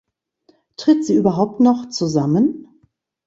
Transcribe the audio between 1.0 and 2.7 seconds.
sie überhaupt noch zusammen?